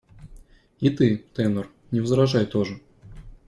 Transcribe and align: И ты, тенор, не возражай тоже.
И 0.79 0.89
ты, 0.89 1.17
тенор, 1.35 1.69
не 1.91 1.99
возражай 1.99 2.47
тоже. 2.47 2.79